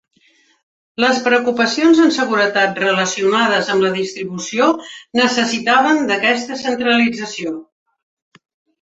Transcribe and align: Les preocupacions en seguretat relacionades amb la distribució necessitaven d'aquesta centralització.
Les 1.03 1.19
preocupacions 1.27 1.99
en 2.05 2.13
seguretat 2.15 2.81
relacionades 2.85 3.71
amb 3.75 3.87
la 3.87 3.93
distribució 3.99 4.73
necessitaven 5.23 6.05
d'aquesta 6.13 6.63
centralització. 6.67 7.59